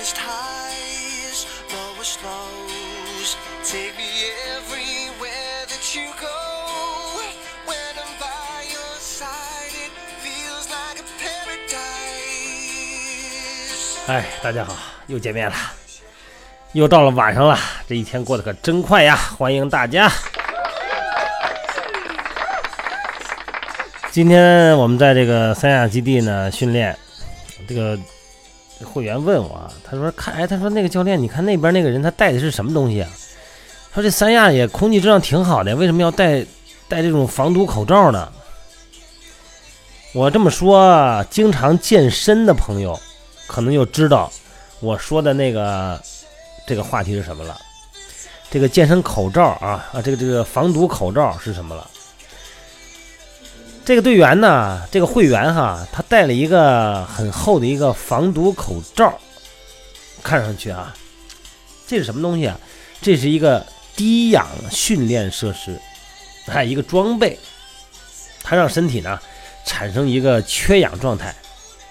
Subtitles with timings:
[0.00, 3.36] highest highs, lowest lows.
[3.64, 4.08] Take me
[4.56, 6.26] everywhere that you go.
[7.66, 9.92] When I'm by your side, it
[10.22, 11.76] feels like a paradise.
[14.06, 14.74] 哎，大家好，
[15.06, 15.56] 又见面了，
[16.72, 19.14] 又到了晚上了，这一天过得可真快呀！
[19.36, 20.10] 欢迎大家。
[24.10, 26.98] 今天我们在这个三亚基地呢训练，
[27.68, 27.98] 这个
[28.84, 33.08] 会员问我啊，他说看，哎，他说那个教练，你看那边那个人他带的是什么东西啊？
[33.92, 36.44] 他说这三亚也空气质量挺好的，为什么要戴
[36.88, 38.30] 戴这种防毒口罩呢？
[40.12, 42.98] 我这么说，经常健身的朋友
[43.46, 44.30] 可能就知道
[44.80, 46.00] 我说的那个
[46.66, 47.56] 这个话题是什么了。
[48.50, 51.88] 这个健身口罩啊啊，这个这个防毒口罩是什么了？
[53.90, 59.18] 这个队员呢，这个会员哈，他戴了一个很厚的一个防毒口罩，
[60.22, 60.94] 看上去啊，
[61.88, 62.56] 这是什么东西啊？
[63.02, 65.76] 这是一个低氧训练设施，
[66.46, 67.36] 还有一个装备，
[68.44, 69.18] 它让身体呢
[69.66, 71.34] 产生一个缺氧状态，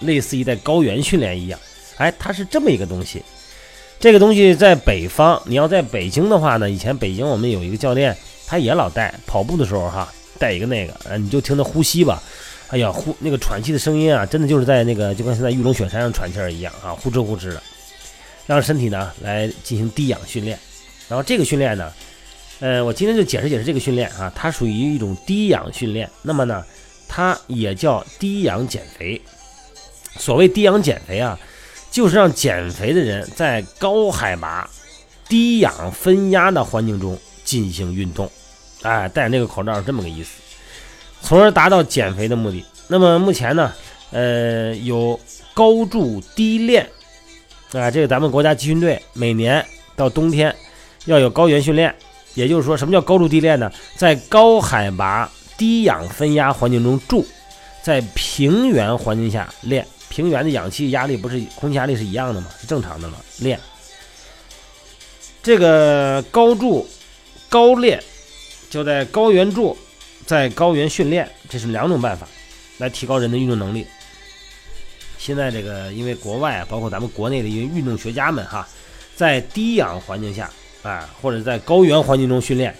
[0.00, 1.58] 类似于在高原训练一样。
[1.96, 3.22] 哎，它是这么一个东西。
[3.98, 8.14] 这个东西在北方，你要在北京的话呢，以前北京我们有一个教练，
[8.46, 10.12] 他也老戴，跑步的时候哈。
[10.38, 12.22] 带一个那个，啊，你就听他呼吸吧，
[12.68, 17.62] 哎呀，呼那个喘气的声音啊，真的就是在那个就跟现在玉龙雪山上喘气儿一样啊，呼哧呼哧的，
[18.46, 20.58] 让身体呢来进行低氧训练。
[21.08, 21.92] 然后这个训练呢，
[22.60, 26.10] 呃，我今天就解释解释这个训练啊，它属于一种低氧训练。
[26.22, 26.64] 那么呢，
[27.06, 29.20] 它也叫低氧减肥。
[30.18, 31.38] 所谓低氧减肥啊，
[31.90, 34.68] 就是让减肥的人在高海拔、
[35.28, 38.30] 低氧分压的环境中进行运动。
[38.86, 40.30] 哎，戴那个口罩是这么个意思，
[41.20, 42.64] 从而达到减肥的目的。
[42.86, 43.72] 那么目前呢，
[44.12, 45.18] 呃，有
[45.52, 46.88] 高筑低练，
[47.72, 50.54] 啊，这个咱们国家集训队每年到冬天
[51.06, 51.92] 要有高原训练。
[52.34, 53.72] 也就是说，什么叫高筑低练呢？
[53.96, 57.26] 在高海拔、低氧分压环境中住，
[57.82, 59.84] 在平原环境下练。
[60.08, 62.48] 平原的氧气压力不是空气压力是一样的吗？
[62.60, 63.16] 是正常的吗？
[63.38, 63.58] 练
[65.42, 66.86] 这个高筑
[67.48, 68.00] 高练。
[68.68, 69.76] 就在高原住，
[70.26, 72.26] 在高原训练，这是两种办法，
[72.78, 73.86] 来提高人的运动能力。
[75.18, 78.68] 现在这个，因为国外啊，包括咱们国内的一些运动学家们哈，
[79.14, 80.50] 在低氧环境下
[80.82, 82.74] 啊，或者在高原环境中训练，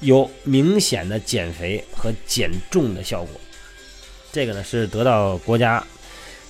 [0.00, 3.40] 有明显的减肥和减重的效果。
[4.32, 5.84] 这个呢，是得到国家、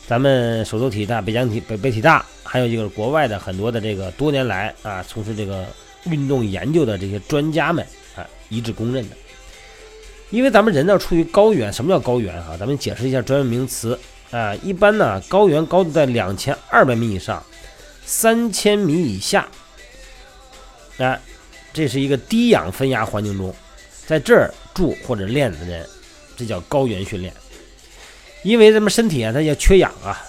[0.06, 5.66] 咱们首都体大、北疆体、北北体大，还有一个国外的很多的这个多年来啊，从事这个
[6.04, 7.84] 运动研究的这些专家们。
[8.18, 9.16] 啊一致公认的，
[10.30, 12.56] 因为咱们人呢处于高原，什么叫高原啊？
[12.58, 13.98] 咱们解释一下专业名词
[14.30, 14.54] 啊。
[14.56, 17.42] 一般呢，高原高度在两千二百米以上，
[18.04, 19.48] 三千米以下，
[20.98, 21.18] 啊，
[21.72, 23.54] 这是一个低氧分压环境中，
[24.06, 25.86] 在这儿住或者练的人，
[26.36, 27.32] 这叫高原训练。
[28.42, 30.20] 因为咱们身体啊，它要缺氧啊，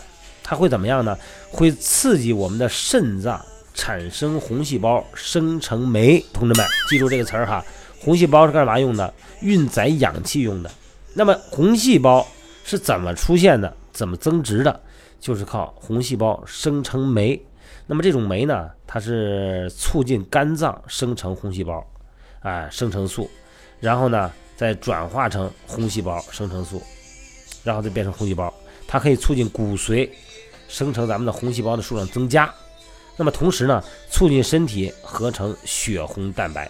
[0.44, 1.18] 它会怎么样呢？
[1.52, 6.24] 会刺激我们的肾脏产生红细胞，生成酶。
[6.34, 7.64] 同志们，记住这个词儿哈。
[8.00, 9.14] 红细胞是干嘛用的？
[9.42, 10.72] 运载氧气用的。
[11.14, 12.26] 那么红细胞
[12.64, 13.74] 是怎么出现的？
[13.92, 14.80] 怎么增殖的？
[15.20, 17.40] 就是靠红细胞生成酶。
[17.86, 21.86] 那么这种酶呢，它是促进肝脏生成红细胞，
[22.42, 23.30] 啊，生成素，
[23.80, 26.82] 然后呢再转化成红细胞生成素，
[27.64, 28.54] 然后再变成红细胞。
[28.88, 30.10] 它可以促进骨髓
[30.68, 32.54] 生成咱们的红细胞的数量增加。
[33.18, 36.70] 那么同时呢，促进身体合成血红蛋白。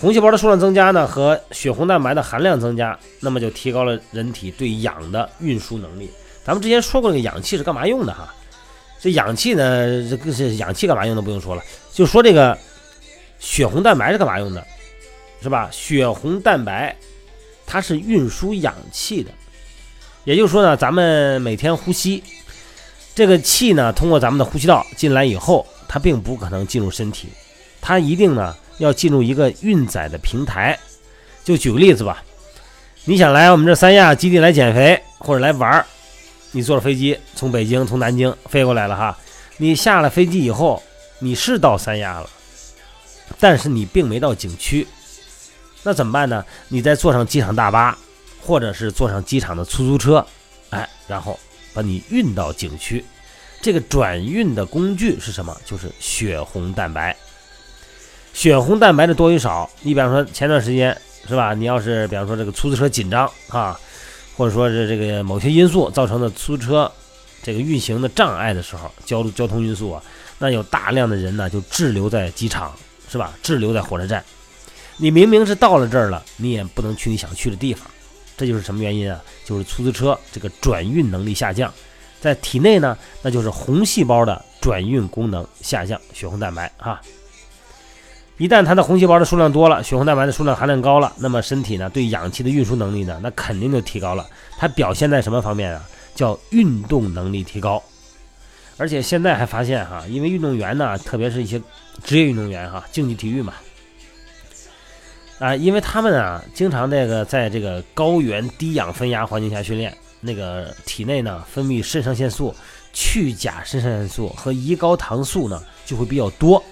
[0.00, 6.08] 红细胞的数量增加呢，和血红蛋白的含量增加，那么就提高了人体对氧的运输能力。
[6.44, 8.32] 咱们之前说过，这个氧气是干嘛用的哈？
[9.00, 11.20] 这氧气呢，这个是氧气干嘛用的？
[11.20, 12.56] 不用说了，就说这个
[13.40, 14.64] 血红蛋白是干嘛用的，
[15.42, 15.68] 是吧？
[15.72, 16.94] 血红蛋白
[17.66, 19.32] 它是运输氧气的，
[20.22, 22.22] 也就是说呢，咱们每天呼吸
[23.16, 27.26] 这个气呢，通过咱们的呼吸道进来以后，它并不可能进入身体，
[27.80, 28.54] 它一定呢。
[28.78, 30.78] 要进入一个运载的平台，
[31.44, 32.22] 就举个例子吧，
[33.04, 35.86] 你想来我们这三亚基地来减肥或者来玩儿，
[36.52, 39.18] 你坐了飞机从北京从南京飞过来了哈，
[39.56, 40.82] 你下了飞机以后
[41.18, 42.30] 你是到三亚了，
[43.38, 44.86] 但是你并没到景区，
[45.82, 46.44] 那怎么办呢？
[46.68, 47.96] 你再坐上机场大巴，
[48.40, 50.24] 或者是坐上机场的出租车，
[50.70, 51.38] 哎，然后
[51.74, 53.04] 把你运到景区，
[53.60, 55.56] 这个转运的工具是什么？
[55.64, 57.16] 就是血红蛋白。
[58.32, 60.96] 血红蛋白的多与少，你比方说前段时间
[61.26, 61.54] 是吧？
[61.54, 63.78] 你要是比方说这个出租车紧张啊，
[64.36, 66.90] 或者说是这个某些因素造成的出租车
[67.42, 70.02] 这个运行的障碍的时候，交交通运输啊，
[70.38, 72.72] 那有大量的人呢就滞留在机场，
[73.10, 73.34] 是吧？
[73.42, 74.24] 滞留在火车站。
[74.96, 77.86] 你明明是到了这儿了，你也不能去你想去的地方，
[78.36, 79.20] 这就是什么原因啊？
[79.44, 81.72] 就是出租车这个转运能力下降，
[82.20, 87.00] 在体内呢，那就是红细胞的转运功能下降，血红蛋白哈。
[88.38, 94.24] 一旦它的红细胞的数量多了，血红蛋白的数量含量高了，那么身体呢对氧气的运输能力呢，那肯定就提高了。
[94.56, 95.84] 它表现在什么方面啊？
[96.14, 97.82] 叫运动能力提高。
[98.76, 101.60] 而且现在还发现哈，因为运动员呢，特别是一些
[102.04, 103.54] 职业运动员哈，竞技体育嘛，
[105.40, 112.54] 啊，因为他们啊经常这个在这个高原低氧分压环境下训练，那个体内呢分泌肾上腺素、
[112.92, 116.62] 去甲肾上腺素和胰高糖素呢就会比较多。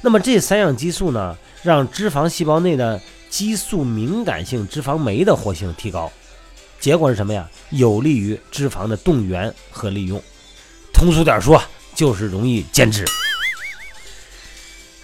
[0.00, 6.10] 那么这三样激素呢，让脂肪细胞内的激素敏感性脂肪酶的活性提高，
[6.78, 7.48] 结果是什么呀？
[7.70, 10.22] 有利于脂肪的动员和利用。
[10.92, 11.62] 通俗点说，
[11.94, 13.04] 就是容易减脂。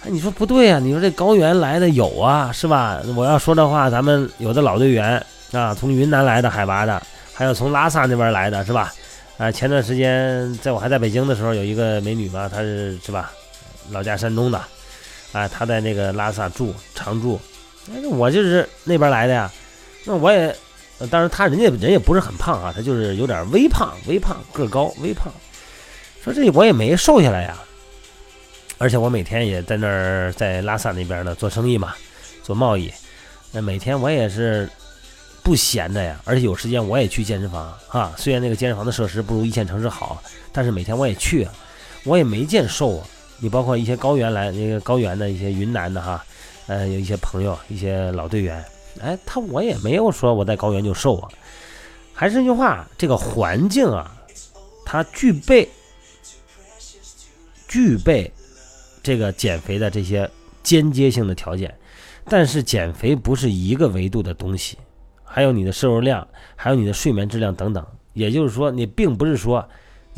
[0.03, 0.79] 哎，你说不对呀？
[0.79, 3.01] 你说这高原来的有啊，是吧？
[3.15, 7.01] 我要说的话，咱们有的老队员啊，从云南来的海拔的，
[7.33, 8.93] 还有从拉萨那边来的，是吧？
[9.37, 13.31] 啊，前段时间在我还在北京的时候，有一个美女嘛，她是是吧，
[13.91, 14.61] 老家山东的。
[15.35, 17.37] 啊，他在那个拉萨住常住，
[17.93, 19.51] 哎，我就是那边来的呀。
[20.05, 20.55] 那我也，
[21.11, 25.29] 当然他人家人也不是很胖啊，他就是有点微胖，微胖个高，微胖。
[26.23, 27.57] 说这我也没瘦下来呀，
[28.77, 31.93] 而且我每天也在那儿在拉萨那边呢做生意嘛，
[32.41, 32.89] 做贸易。
[33.51, 34.69] 那每天我也是
[35.43, 38.13] 不闲的呀，而且有时间我也去健身房啊。
[38.15, 40.23] 虽然那个健身房的设施不如一线城市好，
[40.53, 41.45] 但是每天我也去，
[42.05, 43.07] 我也没见瘦啊。
[43.39, 46.25] 你包括一些高原来那个高原的一些云南的哈，
[46.67, 48.63] 呃，有一些朋友，一些老队员，
[49.01, 51.29] 哎，他我也没有说我在高原就瘦啊，
[52.13, 54.15] 还是那句话，这个环境啊，
[54.85, 55.69] 它具备
[57.67, 58.31] 具备
[59.03, 60.29] 这个减肥的这些
[60.63, 61.75] 间接性的条件，
[62.29, 64.77] 但是减肥不是一个维度的东西，
[65.23, 69.67] 还有你的摄入量，还有你的睡眠质量等等，也就是说，你并不是说。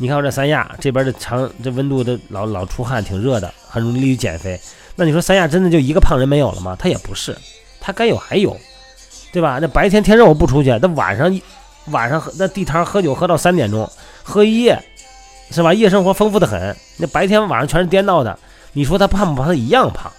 [0.00, 4.58] 你看我这三亚这边的长，这温度都老老出汗，挺热的，很容易利于减肥。
[4.94, 6.76] 那你说三亚真的就一个胖人没有了吗？
[6.78, 7.36] 他也不是，
[7.80, 8.56] 他该有还有，
[9.32, 9.58] 对吧？
[9.60, 11.42] 那白天天热我不出去，那晚上一
[11.86, 13.90] 晚上那地摊喝酒喝到三点钟，
[14.22, 14.80] 喝一夜，
[15.50, 15.74] 是吧？
[15.74, 16.76] 夜生活丰富的很。
[16.96, 18.38] 那白天晚上全是颠倒的，
[18.74, 19.46] 你说他胖不胖？
[19.50, 20.12] 他一样胖。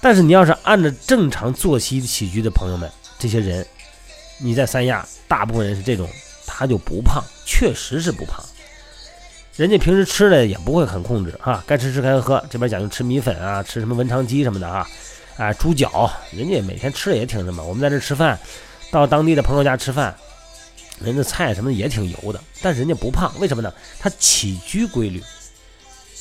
[0.00, 3.66] 但是你要是按照正常作息起居的朋友们，这些人，
[4.38, 6.08] 你在三亚大部分人是这种。
[6.46, 8.44] 他就不胖，确实是不胖。
[9.56, 12.44] 人家平时吃的也不会很控制哈，该吃吃，该喝喝。
[12.50, 14.84] 这边讲究吃米粉啊，吃什么文昌鸡什么的啊，
[15.36, 17.62] 啊，猪脚，人家每天吃的也挺什么。
[17.62, 18.36] 我们在这吃饭，
[18.90, 20.12] 到当地的朋友家吃饭，
[20.98, 23.72] 人家菜什么的也挺油的，但是人家不胖，为什么呢？
[24.00, 25.22] 他起居规律，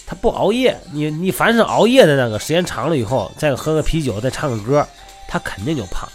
[0.06, 0.80] 他不熬夜。
[0.92, 4.88] 你你凡是熬夜的那个，时间长了以后，再喝个啤酒，再唱个歌，
[5.28, 6.08] 他肯定就胖。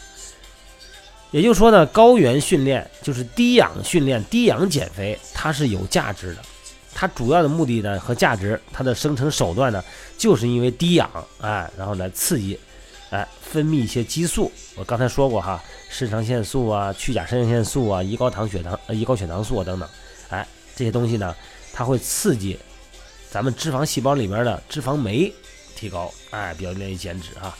[1.30, 6.40] 也就是说呢，高原训练就是低氧训练、低氧减肥，它是有价值的。
[6.94, 9.84] 它主要的目的呢和价值，它的生成手段呢，
[10.16, 11.08] 就是因为低氧，
[11.40, 12.58] 哎，然后来刺激，
[13.10, 14.50] 哎，分泌一些激素。
[14.74, 19.88] 我刚才说过哈，肾上腺素啊、去甲肾上腺素啊、胰高糖血糖、胰高血糖素啊等等，
[20.30, 20.44] 哎，
[20.74, 21.36] 这些东西呢，
[21.72, 22.58] 它会刺激
[23.30, 25.32] 咱们脂肪细胞里面的脂肪酶
[25.76, 27.54] 提高，哎，比较愿意减脂哈。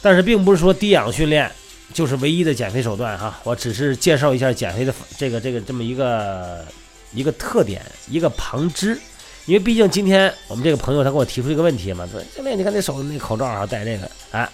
[0.00, 1.50] 但是并不是说低氧训练。
[1.94, 6.64] 就是唯一的减肥手段哈，我只是介绍一下减肥的这个这个这么一个
[7.12, 8.98] 一个特点一个旁支，
[9.46, 14.46] 因为毕竟今天我们这个朋友他给我提出一个问题嘛，说教练你看那手那口罩啊戴这个，哎，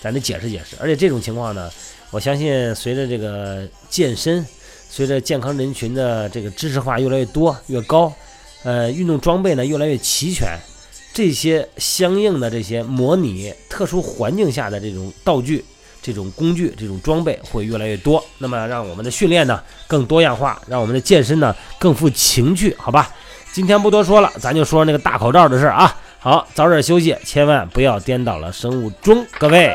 [0.00, 0.74] 咱得解释解释。
[0.80, 1.70] 而且这种情况呢，
[2.10, 4.44] 我相信随着这个健身，
[4.88, 8.10] 随着健康人群的这个知识化越来越多越高，
[8.64, 10.58] 呃，运动装备呢越来越齐全，
[11.12, 15.62] 这些相应的这些模拟特殊环境下的这种道具。
[16.02, 23.10] 这种工具、这种装备会越来越多，那么让我们的训练呢更多样化，让我们的健身呢更富情趣，好吧？
[23.52, 25.96] 今天不多说了，咱就说那个大口罩的事儿啊。
[26.18, 29.72] 好，早点休息，千万不要颠倒了生物钟，各位。